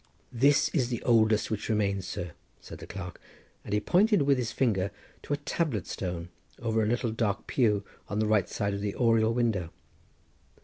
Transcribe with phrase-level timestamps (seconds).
[0.33, 3.21] "This is the oldest which remains, sir," said the clerk,
[3.63, 4.89] and he pointed with his finger
[5.21, 8.95] to a tablet stone over a little dark pew on the right side of the
[8.95, 9.69] oriel window.